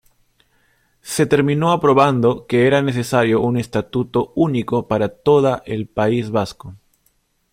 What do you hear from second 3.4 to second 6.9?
Estatuto único para toda el País Vasco.